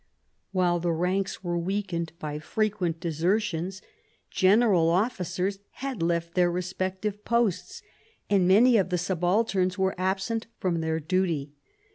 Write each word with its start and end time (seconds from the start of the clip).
While 0.51 0.79
the 0.79 0.91
ranks 0.91 1.43
were 1.43 1.59
weakened 1.59 2.11
by 2.17 2.39
frequent 2.39 2.99
desertions, 2.99 3.83
general 4.31 4.89
officers 4.89 5.59
had 5.73 6.01
left 6.01 6.33
their 6.33 6.49
re 6.51 6.63
spective 6.63 7.23
posts, 7.23 7.83
and 8.27 8.47
many 8.47 8.77
of 8.77 8.89
the 8.89 8.97
subalterns 8.97 9.77
were 9.77 9.93
absent 9.99 10.47
from 10.57 10.81
their 10.81 10.99
duty. 10.99 11.53